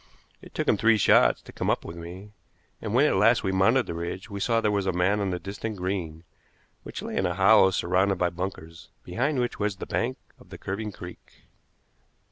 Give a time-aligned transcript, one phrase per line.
[0.41, 2.31] It took him three shots to come up with me,
[2.81, 5.29] and when at last we mounted the ridge we saw there was a man on
[5.29, 6.23] the distant green,
[6.81, 10.57] which lay in a hollow surrounded by bunkers, behind which was the bank of the
[10.57, 11.43] curving creek.